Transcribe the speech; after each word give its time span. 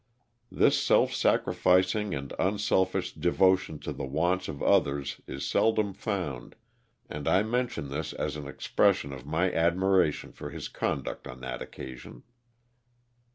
This 0.51 0.81
self 0.81 1.13
sacrificing 1.13 2.15
and 2.15 2.33
unselfish 2.39 3.13
devo 3.13 3.55
tion 3.55 3.77
to 3.81 3.93
the 3.93 4.03
wants 4.03 4.47
of 4.47 4.63
others 4.63 5.21
is 5.27 5.45
seldom 5.47 5.93
found, 5.93 6.55
and 7.07 7.27
I 7.27 7.43
mention 7.43 7.89
this 7.89 8.11
as 8.11 8.35
an 8.35 8.47
expression 8.47 9.13
of 9.13 9.27
my 9.27 9.53
admiration 9.53 10.31
for 10.31 10.49
his 10.49 10.69
conduct 10.69 11.27
on 11.27 11.39
that 11.41 11.61
occasion. 11.61 12.23